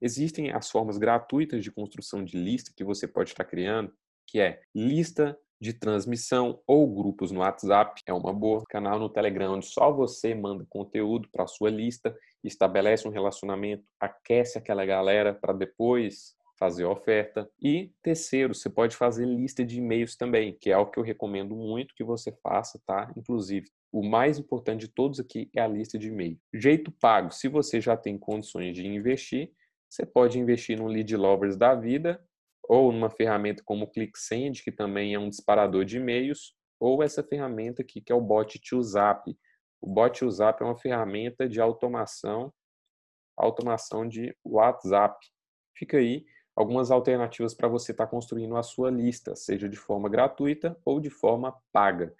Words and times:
Existem 0.00 0.50
as 0.52 0.70
formas 0.70 0.98
gratuitas 0.98 1.62
de 1.62 1.70
construção 1.70 2.24
de 2.24 2.36
lista 2.36 2.72
que 2.76 2.84
você 2.84 3.06
pode 3.06 3.30
estar 3.30 3.44
criando, 3.44 3.92
que 4.26 4.40
é 4.40 4.60
lista 4.74 5.38
de 5.60 5.74
transmissão 5.74 6.62
ou 6.66 6.86
grupos 6.92 7.30
no 7.30 7.40
WhatsApp, 7.40 8.00
é 8.06 8.12
uma 8.12 8.32
boa. 8.32 8.64
Canal 8.68 8.98
no 8.98 9.10
Telegram, 9.10 9.54
onde 9.54 9.66
só 9.66 9.92
você 9.92 10.34
manda 10.34 10.66
conteúdo 10.70 11.28
para 11.30 11.46
sua 11.46 11.68
lista, 11.68 12.16
estabelece 12.42 13.06
um 13.06 13.10
relacionamento, 13.10 13.84
aquece 14.00 14.56
aquela 14.56 14.86
galera 14.86 15.34
para 15.34 15.52
depois 15.52 16.34
fazer 16.58 16.84
oferta. 16.84 17.50
E 17.60 17.90
terceiro, 18.02 18.54
você 18.54 18.70
pode 18.70 18.96
fazer 18.96 19.26
lista 19.26 19.64
de 19.64 19.78
e-mails 19.78 20.16
também, 20.16 20.56
que 20.58 20.70
é 20.70 20.74
algo 20.74 20.90
que 20.90 20.98
eu 20.98 21.04
recomendo 21.04 21.54
muito 21.54 21.94
que 21.94 22.04
você 22.04 22.32
faça, 22.42 22.80
tá? 22.86 23.12
Inclusive, 23.16 23.66
o 23.92 24.02
mais 24.02 24.38
importante 24.38 24.80
de 24.80 24.88
todos 24.88 25.18
aqui 25.18 25.50
é 25.54 25.60
a 25.60 25.66
lista 25.66 25.98
de 25.98 26.08
e-mail. 26.08 26.38
Jeito 26.54 26.92
pago, 26.92 27.30
se 27.32 27.48
você 27.48 27.80
já 27.80 27.96
tem 27.96 28.16
condições 28.16 28.74
de 28.74 28.86
investir, 28.86 29.50
você 29.90 30.06
pode 30.06 30.38
investir 30.38 30.78
no 30.78 30.86
Lead 30.86 31.16
Lovers 31.16 31.56
da 31.56 31.74
vida 31.74 32.24
ou 32.62 32.92
numa 32.92 33.10
ferramenta 33.10 33.62
como 33.64 33.84
o 33.84 33.90
ClickSend, 33.90 34.62
que 34.62 34.70
também 34.70 35.14
é 35.14 35.18
um 35.18 35.28
disparador 35.28 35.84
de 35.84 35.96
e-mails, 35.96 36.54
ou 36.78 37.02
essa 37.02 37.20
ferramenta 37.20 37.82
aqui 37.82 38.00
que 38.00 38.12
é 38.12 38.14
o 38.14 38.20
Bot 38.20 38.56
to 38.60 38.80
Zap. 38.80 39.28
O 39.80 39.92
Bot 39.92 40.20
to 40.20 40.30
Zap 40.30 40.62
é 40.62 40.64
uma 40.64 40.78
ferramenta 40.78 41.48
de 41.48 41.60
automação, 41.60 42.52
automação 43.36 44.06
de 44.06 44.32
WhatsApp. 44.44 45.18
Fica 45.76 45.96
aí 45.96 46.24
algumas 46.54 46.92
alternativas 46.92 47.54
para 47.54 47.66
você 47.66 47.90
estar 47.90 48.06
tá 48.06 48.10
construindo 48.10 48.56
a 48.56 48.62
sua 48.62 48.88
lista, 48.90 49.34
seja 49.34 49.68
de 49.68 49.76
forma 49.76 50.08
gratuita 50.08 50.78
ou 50.84 51.00
de 51.00 51.10
forma 51.10 51.60
paga. 51.72 52.14